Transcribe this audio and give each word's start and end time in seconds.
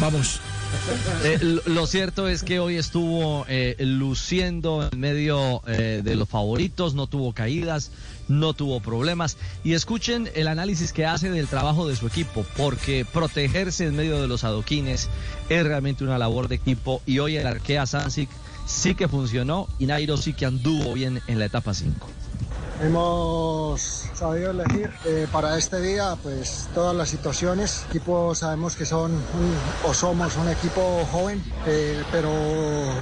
Vamos. 0.00 0.40
Eh, 1.24 1.60
lo 1.66 1.86
cierto 1.86 2.28
es 2.28 2.42
que 2.42 2.58
hoy 2.58 2.76
estuvo 2.76 3.44
eh, 3.48 3.76
luciendo 3.78 4.88
en 4.90 4.98
medio 4.98 5.62
eh, 5.66 6.02
de 6.04 6.16
los 6.16 6.28
favoritos, 6.28 6.94
no 6.94 7.06
tuvo 7.06 7.32
caídas, 7.32 7.90
no 8.28 8.52
tuvo 8.52 8.80
problemas. 8.80 9.36
Y 9.64 9.74
escuchen 9.74 10.28
el 10.34 10.48
análisis 10.48 10.92
que 10.92 11.06
hace 11.06 11.30
del 11.30 11.48
trabajo 11.48 11.88
de 11.88 11.96
su 11.96 12.06
equipo, 12.06 12.44
porque 12.56 13.04
protegerse 13.04 13.86
en 13.86 13.96
medio 13.96 14.20
de 14.20 14.28
los 14.28 14.44
adoquines 14.44 15.08
es 15.48 15.64
realmente 15.64 16.04
una 16.04 16.18
labor 16.18 16.48
de 16.48 16.56
equipo. 16.56 17.00
Y 17.06 17.18
hoy 17.20 17.36
el 17.36 17.46
Arkea 17.46 17.86
Sansic 17.86 18.28
sí 18.66 18.94
que 18.94 19.08
funcionó 19.08 19.68
y 19.78 19.86
Nairo 19.86 20.16
sí 20.16 20.32
que 20.32 20.46
anduvo 20.46 20.94
bien 20.94 21.20
en 21.26 21.38
la 21.38 21.46
etapa 21.46 21.74
5. 21.74 22.25
Hemos 22.82 23.80
sabido 24.14 24.50
elegir 24.50 24.90
eh, 25.04 25.26
para 25.32 25.56
este 25.56 25.80
día 25.80 26.16
pues 26.22 26.68
todas 26.74 26.94
las 26.94 27.08
situaciones. 27.08 27.82
El 27.84 27.96
equipo 27.96 28.34
sabemos 28.34 28.76
que 28.76 28.84
son 28.84 29.12
un- 29.12 29.56
o 29.84 29.94
somos 29.94 30.36
un 30.36 30.48
equipo 30.48 31.06
joven, 31.10 31.42
eh, 31.66 32.02
pero 32.12 32.28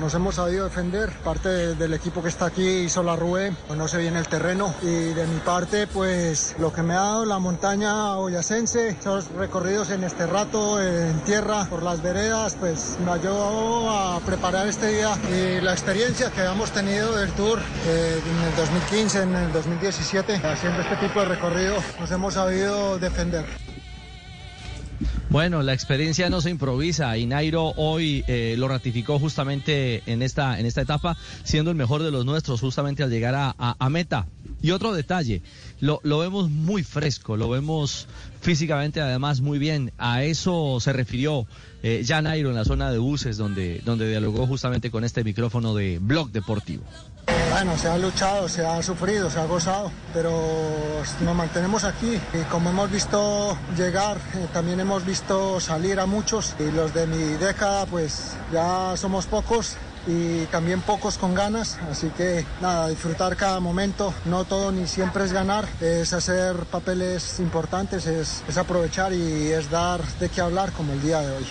nos 0.00 0.12
hemos 0.14 0.34
sabido 0.36 0.64
defender. 0.64 1.10
Parte 1.24 1.74
del 1.76 1.94
equipo 1.94 2.22
que 2.22 2.28
está 2.28 2.46
aquí 2.46 2.66
hizo 2.66 3.02
la 3.02 3.14
RUE, 3.16 3.52
conoce 3.68 3.98
bien 3.98 4.16
el 4.16 4.26
terreno 4.28 4.74
y 4.82 4.86
de 5.14 5.26
mi 5.26 5.38
parte 5.40 5.86
pues 5.86 6.54
lo 6.58 6.72
que 6.72 6.82
me 6.82 6.94
ha 6.94 7.00
dado 7.00 7.24
la 7.24 7.38
montaña 7.38 8.14
boyacense, 8.16 8.90
esos 8.90 9.28
recorridos 9.32 9.90
en 9.90 10.04
este 10.04 10.26
rato 10.26 10.80
en 10.82 11.20
tierra 11.20 11.66
por 11.70 11.82
las 11.82 12.02
veredas 12.02 12.56
pues 12.58 12.96
me 13.04 13.12
ayudó 13.12 13.90
a 13.90 14.20
preparar 14.20 14.66
este 14.66 14.88
día 14.88 15.16
y 15.30 15.60
la 15.60 15.72
experiencia 15.72 16.30
que 16.30 16.42
hemos 16.44 16.70
tenido 16.70 17.14
del 17.16 17.30
tour 17.32 17.60
eh, 17.86 18.20
en 18.24 18.48
el 18.48 18.56
2015, 18.56 19.22
en 19.22 19.34
el 19.36 19.52
2017, 19.60 20.36
haciendo 20.36 20.80
este 20.80 20.96
tipo 20.96 21.20
de 21.20 21.26
recorrido, 21.26 21.76
nos 21.98 22.10
hemos 22.10 22.32
sabido 22.32 22.98
defender. 22.98 23.44
Bueno, 25.28 25.62
la 25.62 25.74
experiencia 25.74 26.30
no 26.30 26.40
se 26.40 26.48
improvisa 26.48 27.16
y 27.18 27.26
Nairo 27.26 27.74
hoy 27.76 28.24
eh, 28.26 28.54
lo 28.58 28.68
ratificó 28.68 29.18
justamente 29.18 30.02
en 30.06 30.22
esta, 30.22 30.58
en 30.58 30.64
esta 30.64 30.80
etapa, 30.80 31.16
siendo 31.44 31.70
el 31.70 31.76
mejor 31.76 32.02
de 32.02 32.10
los 32.10 32.24
nuestros 32.24 32.60
justamente 32.60 33.02
al 33.02 33.10
llegar 33.10 33.54
a, 33.56 33.88
meta. 33.90 34.26
Y 34.62 34.70
otro 34.70 34.94
detalle, 34.94 35.42
lo, 35.80 36.00
lo 36.04 36.18
vemos 36.18 36.50
muy 36.50 36.82
fresco, 36.82 37.36
lo 37.36 37.50
vemos 37.50 38.08
físicamente 38.40 39.00
además 39.00 39.42
muy 39.42 39.58
bien. 39.58 39.92
A 39.98 40.24
eso 40.24 40.78
se 40.80 40.92
refirió 40.92 41.46
eh, 41.82 42.02
ya 42.02 42.22
Nairo 42.22 42.48
en 42.48 42.56
la 42.56 42.64
zona 42.64 42.90
de 42.90 42.98
buses 42.98 43.36
donde, 43.36 43.82
donde 43.84 44.08
dialogó 44.08 44.46
justamente 44.46 44.90
con 44.90 45.04
este 45.04 45.22
micrófono 45.22 45.74
de 45.74 45.98
Blog 46.00 46.32
Deportivo. 46.32 46.82
Bueno, 47.50 47.76
se 47.76 47.88
ha 47.88 47.98
luchado, 47.98 48.48
se 48.48 48.64
ha 48.64 48.82
sufrido, 48.82 49.28
se 49.28 49.38
ha 49.38 49.44
gozado, 49.44 49.90
pero 50.14 50.30
nos 51.20 51.36
mantenemos 51.36 51.84
aquí. 51.84 52.18
Y 52.32 52.42
como 52.50 52.70
hemos 52.70 52.90
visto 52.90 53.56
llegar, 53.76 54.16
eh, 54.34 54.46
también 54.52 54.80
hemos 54.80 55.04
visto 55.04 55.60
salir 55.60 56.00
a 56.00 56.06
muchos. 56.06 56.54
Y 56.58 56.70
los 56.70 56.94
de 56.94 57.06
mi 57.06 57.34
década 57.34 57.86
pues 57.86 58.32
ya 58.52 58.96
somos 58.96 59.26
pocos 59.26 59.76
y 60.06 60.46
también 60.46 60.80
pocos 60.80 61.18
con 61.18 61.34
ganas, 61.34 61.78
así 61.90 62.08
que 62.16 62.46
nada, 62.60 62.88
disfrutar 62.88 63.36
cada 63.36 63.60
momento, 63.60 64.14
no 64.24 64.44
todo 64.44 64.72
ni 64.72 64.86
siempre 64.86 65.24
es 65.24 65.32
ganar, 65.32 65.66
es 65.80 66.12
hacer 66.12 66.56
papeles 66.70 67.38
importantes, 67.38 68.06
es, 68.06 68.42
es 68.48 68.56
aprovechar 68.56 69.12
y 69.12 69.52
es 69.52 69.70
dar 69.70 70.02
de 70.18 70.28
qué 70.28 70.40
hablar 70.40 70.72
como 70.72 70.92
el 70.94 71.02
día 71.02 71.20
de 71.20 71.36
hoy. 71.36 71.44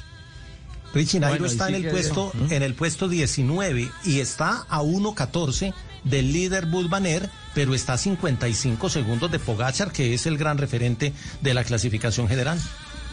Richie 0.94 1.20
Nairo 1.20 1.40
Bueno, 1.40 1.52
está 1.52 1.70
en 1.70 1.76
el 1.76 1.90
puesto 1.90 2.32
¿Mm? 2.34 2.54
en 2.54 2.64
el 2.64 2.74
puesto 2.74 3.08
19 3.08 3.92
y 4.06 4.20
está 4.20 4.66
a 4.70 4.82
1.14 4.82 5.74
del 6.04 6.32
líder 6.32 6.66
Bud 6.66 6.90
Banner, 6.90 7.30
pero 7.54 7.74
está 7.74 7.94
a 7.94 7.98
55 7.98 8.90
segundos 8.90 9.32
de 9.32 9.40
Pogachar, 9.40 9.92
que 9.92 10.14
es 10.14 10.26
el 10.26 10.38
gran 10.38 10.58
referente 10.58 11.14
de 11.42 11.54
la 11.54 11.64
clasificación 11.64 12.28
general. 12.28 12.60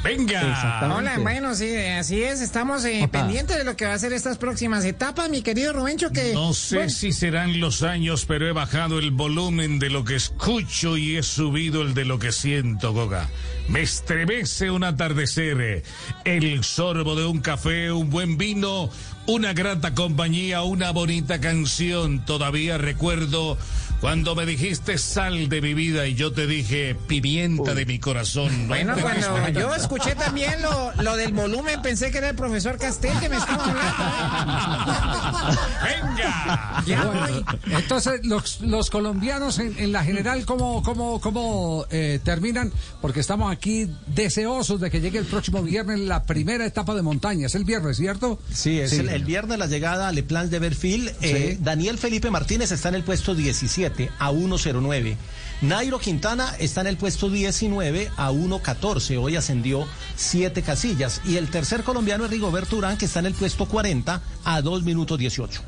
Venga. 0.04 0.94
Hola, 0.94 1.18
bueno, 1.18 1.54
sí, 1.54 1.74
así 1.74 2.22
es. 2.22 2.40
Estamos 2.40 2.84
eh, 2.84 3.08
pendientes 3.10 3.56
de 3.56 3.64
lo 3.64 3.76
que 3.76 3.86
va 3.86 3.94
a 3.94 3.98
ser 3.98 4.12
estas 4.12 4.38
próximas 4.38 4.84
etapas, 4.84 5.28
mi 5.30 5.42
querido 5.42 5.72
Rubencho, 5.72 6.10
que... 6.10 6.32
No 6.32 6.54
sé 6.54 6.76
bueno, 6.76 6.90
si 6.90 7.12
serán 7.12 7.58
los 7.58 7.82
años, 7.82 8.24
pero 8.26 8.46
he 8.46 8.52
bajado 8.52 8.98
el 8.98 9.10
volumen 9.10 9.78
de 9.78 9.90
lo 9.90 10.04
que 10.04 10.14
escucho 10.14 10.96
y 10.96 11.16
he 11.16 11.22
subido 11.22 11.82
el 11.82 11.94
de 11.94 12.04
lo 12.04 12.18
que 12.18 12.30
siento, 12.30 12.92
Goga. 12.92 13.28
Me 13.68 13.82
estremece 13.82 14.70
un 14.70 14.84
atardecer, 14.84 15.82
el 16.24 16.64
sorbo 16.64 17.16
de 17.16 17.26
un 17.26 17.40
café, 17.40 17.90
un 17.90 18.10
buen 18.10 18.38
vino, 18.38 18.90
una 19.26 19.54
grata 19.54 19.92
compañía, 19.92 20.62
una 20.62 20.92
bonita 20.92 21.40
canción. 21.40 22.24
Todavía 22.24 22.78
recuerdo 22.78 23.58
cuando 24.00 24.34
me 24.34 24.44
dijiste 24.44 24.98
sal 24.98 25.48
de 25.48 25.60
mi 25.62 25.74
vida 25.74 26.06
y 26.06 26.14
yo 26.14 26.32
te 26.32 26.46
dije 26.46 26.94
pimienta 27.06 27.74
de 27.74 27.86
mi 27.86 27.98
corazón. 27.98 28.68
Bueno, 28.68 28.94
¿No? 28.94 29.02
cuando 29.02 29.48
yo 29.60 29.74
escuché 29.74 30.14
también 30.14 30.60
lo, 30.62 30.92
lo 31.02 31.16
del 31.16 31.32
volumen, 31.32 31.80
pensé 31.82 32.10
que 32.10 32.18
era 32.18 32.28
el 32.30 32.36
profesor 32.36 32.76
Castel 32.78 33.18
que 33.18 33.28
me 33.28 33.36
estaba 33.36 33.64
hablando. 33.64 35.60
¡Venga! 35.82 36.82
Ya 36.86 37.04
Bueno, 37.04 37.44
entonces, 37.78 38.20
los, 38.24 38.60
los 38.60 38.90
colombianos 38.90 39.58
en, 39.58 39.74
en 39.78 39.92
la 39.92 40.04
general, 40.04 40.44
¿cómo, 40.44 40.82
cómo, 40.82 41.20
cómo 41.20 41.86
eh, 41.90 42.20
terminan? 42.22 42.72
Porque 43.00 43.20
estamos 43.20 43.50
aquí 43.50 43.90
deseosos 44.08 44.80
de 44.80 44.90
que 44.90 45.00
llegue 45.00 45.18
el 45.18 45.26
próximo 45.26 45.62
viernes 45.62 46.00
la 46.00 46.24
primera 46.24 46.66
etapa 46.66 46.94
de 46.94 47.02
montaña. 47.02 47.46
Es 47.46 47.54
el 47.54 47.64
viernes, 47.64 47.96
¿cierto? 47.96 48.38
Sí, 48.52 48.78
es 48.78 48.92
El, 48.92 49.08
el 49.08 49.24
viernes 49.24 49.58
la 49.58 49.66
llegada 49.66 50.08
a 50.08 50.12
Le 50.12 50.22
Plans 50.22 50.50
de 50.50 50.58
Berfil. 50.58 51.12
Eh, 51.22 51.56
Daniel 51.60 51.96
Felipe 51.98 52.30
Martínez 52.30 52.70
está 52.72 52.90
en 52.90 52.96
el 52.96 53.02
puesto 53.02 53.34
17 53.34 53.85
a 54.18 54.30
1.09. 54.30 55.16
Nairo 55.62 55.98
Quintana 55.98 56.54
está 56.58 56.82
en 56.82 56.88
el 56.88 56.96
puesto 56.96 57.30
19 57.30 58.10
a 58.16 58.30
1.14. 58.30 59.18
Hoy 59.22 59.36
ascendió 59.36 59.86
7 60.16 60.62
casillas. 60.62 61.22
Y 61.24 61.36
el 61.36 61.48
tercer 61.48 61.82
colombiano 61.82 62.24
es 62.24 62.30
Rigoberto 62.30 62.76
Urán, 62.76 62.98
que 62.98 63.06
está 63.06 63.20
en 63.20 63.26
el 63.26 63.34
puesto 63.34 63.66
40 63.66 64.20
a 64.44 64.60
2 64.60 64.82
minutos 64.82 65.18
18. 65.18 65.62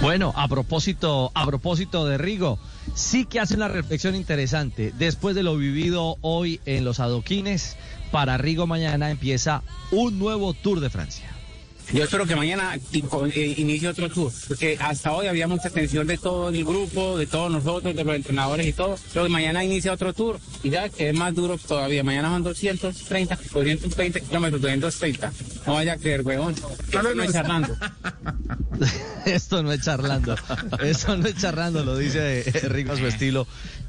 Bueno, 0.00 0.32
a 0.34 0.48
propósito, 0.48 1.30
a 1.34 1.46
propósito 1.46 2.06
de 2.06 2.18
Rigo, 2.18 2.58
sí 2.94 3.24
que 3.24 3.38
hace 3.38 3.54
una 3.54 3.68
reflexión 3.68 4.14
interesante. 4.16 4.92
Después 4.98 5.36
de 5.36 5.42
lo 5.42 5.56
vivido 5.56 6.16
hoy 6.22 6.60
en 6.64 6.84
los 6.84 6.98
adoquines, 6.98 7.76
para 8.10 8.36
Rigo 8.38 8.66
mañana 8.66 9.10
empieza 9.10 9.62
un 9.90 10.18
nuevo 10.18 10.54
Tour 10.54 10.80
de 10.80 10.90
Francia. 10.90 11.30
Yo 11.92 12.04
espero 12.04 12.26
que 12.26 12.36
mañana 12.36 12.74
eh, 12.74 13.54
inicie 13.58 13.88
otro 13.88 14.08
tour, 14.08 14.32
porque 14.48 14.78
hasta 14.80 15.12
hoy 15.12 15.26
había 15.26 15.46
mucha 15.46 15.68
tensión 15.68 16.06
de 16.06 16.16
todo 16.16 16.48
el 16.48 16.64
grupo, 16.64 17.18
de 17.18 17.26
todos 17.26 17.50
nosotros, 17.50 17.94
de 17.94 18.04
los 18.04 18.16
entrenadores 18.16 18.66
y 18.66 18.72
todo. 18.72 18.96
Pero 19.12 19.28
mañana 19.28 19.62
inicia 19.62 19.92
otro 19.92 20.12
tour 20.12 20.38
y 20.62 20.70
ya 20.70 20.88
que 20.88 21.10
es 21.10 21.14
más 21.14 21.34
duro 21.34 21.58
todavía. 21.58 22.02
Mañana 22.02 22.30
son 22.30 22.44
230, 22.44 23.38
220 23.52 24.20
kilómetros, 24.22 24.62
230. 24.62 25.32
No 25.66 25.74
vaya 25.74 25.94
a 25.94 25.96
creer, 25.96 26.22
huevón. 26.22 26.54
Esto 26.54 27.14
no 27.14 27.22
es 27.22 27.32
charlando. 27.32 27.76
Esto 29.26 29.62
no 29.62 29.72
es 29.72 29.80
charlando, 29.82 30.34
esto 30.80 31.16
no 31.16 31.26
es 31.26 31.36
charlando, 31.36 31.84
lo 31.84 31.96
dice 31.96 32.40
eh, 32.40 32.68
Rigo 32.68 32.92
a 32.92 32.96
su 32.96 33.06
estilo. 33.06 33.46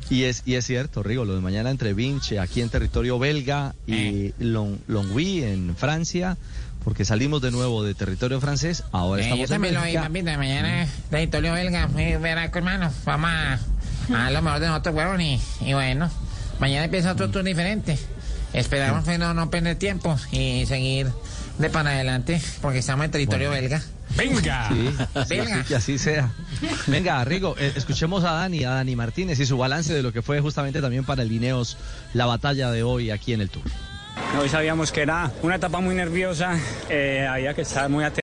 Y 0.09 0.25
es, 0.25 0.43
y 0.45 0.55
es 0.55 0.65
cierto, 0.65 1.01
Rigo, 1.01 1.25
lo 1.25 1.33
de 1.33 1.41
mañana 1.41 1.71
entre 1.71 1.93
Vinche, 1.93 2.39
aquí 2.39 2.61
en 2.61 2.69
territorio 2.69 3.17
belga, 3.17 3.73
y 3.87 4.33
Long, 4.37 4.77
Longwy 4.87 5.43
en 5.43 5.75
Francia, 5.75 6.37
porque 6.83 7.05
salimos 7.05 7.41
de 7.41 7.51
nuevo 7.51 7.83
de 7.83 7.93
territorio 7.93 8.39
francés, 8.41 8.83
ahora 8.91 9.21
Eh, 9.23 9.29
yo 9.29 9.43
estamos 9.43 9.49
en 9.49 9.53
también 9.53 9.73
lo 9.73 9.79
vi, 9.81 9.85
Bélgica. 9.85 10.03
papita. 10.07 10.37
Mañana, 10.37 10.87
territorio 11.09 11.53
belga, 11.53 11.87
veraco, 11.87 12.57
hermano. 12.57 12.91
Vamos 13.05 13.29
a, 13.31 13.59
a 14.25 14.31
lo 14.31 14.41
mejor 14.41 14.59
de 14.59 14.67
nosotros, 14.67 14.95
huevón. 14.95 15.21
Y, 15.21 15.41
y 15.61 15.73
bueno, 15.73 16.09
mañana 16.59 16.85
empieza 16.85 17.11
otro 17.11 17.29
tour 17.29 17.43
diferente. 17.43 17.97
Esperamos 18.53 19.03
que 19.05 19.17
no, 19.17 19.33
no 19.33 19.49
perder 19.49 19.77
tiempo 19.77 20.15
y 20.31 20.65
seguir 20.67 21.07
de 21.57 21.69
para 21.69 21.91
adelante, 21.91 22.39
porque 22.61 22.79
estamos 22.79 23.05
en 23.05 23.11
territorio 23.11 23.49
belga. 23.49 23.81
¡Venga! 24.15 24.69
Sí, 24.69 24.93
Belga. 25.29 25.55
así, 25.55 25.67
que 25.67 25.75
así 25.75 25.97
sea. 25.97 26.31
Venga, 26.85 27.23
Rigo, 27.25 27.55
eh, 27.57 27.73
escuchemos 27.75 28.23
a 28.23 28.33
Dani, 28.33 28.63
a 28.63 28.69
Dani 28.71 28.95
Martínez 28.95 29.39
y 29.39 29.45
su 29.47 29.57
balance 29.57 29.91
de 29.91 30.03
lo 30.03 30.13
que 30.13 30.21
fue 30.21 30.39
justamente 30.39 30.81
también 30.81 31.03
para 31.03 31.23
el 31.23 31.31
Ineos 31.31 31.77
la 32.13 32.27
batalla 32.27 32.69
de 32.69 32.83
hoy 32.83 33.09
aquí 33.09 33.33
en 33.33 33.41
el 33.41 33.49
Tour. 33.49 33.63
Hoy 34.39 34.49
sabíamos 34.49 34.91
que 34.91 35.01
era 35.01 35.31
una 35.41 35.55
etapa 35.55 35.79
muy 35.79 35.95
nerviosa, 35.95 36.57
eh, 36.89 37.27
había 37.29 37.53
que 37.53 37.61
estar 37.61 37.87
muy 37.89 38.03
atento 38.03 38.11